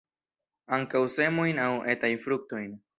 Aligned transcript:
Ankaŭ 0.79 1.03
semojn 1.17 1.63
aŭ 1.67 1.71
etajn 1.97 2.23
fruktojn. 2.29 2.79